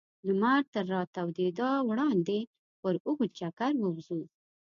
[0.27, 2.39] لمر تر راتودېدا وړاندې
[2.81, 4.21] پر اوږد چکر ووځو.